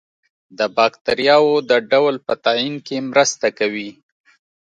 د 0.57 0.59
باکتریاوو 0.77 1.55
د 1.69 1.71
ډول 1.91 2.15
په 2.25 2.33
تعین 2.45 2.75
کې 2.87 2.97
مرسته 3.11 3.47
کوي. 3.59 3.89